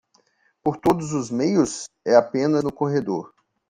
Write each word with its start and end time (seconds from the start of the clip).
Por 0.63 0.77
todos 0.81 1.13
os 1.13 1.29
meios? 1.29 1.87
é 2.03 2.15
apenas 2.15 2.63
no 2.63 2.73
corredor. 2.73 3.31